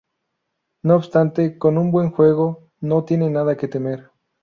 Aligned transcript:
No 0.81 0.95
obstante, 0.95 1.59
con 1.59 1.77
un 1.77 1.91
buen 1.91 2.09
juego, 2.09 2.71
no 2.79 3.03
tienen 3.05 3.33
nada 3.33 3.55
que 3.55 3.67
temer. 3.67 4.09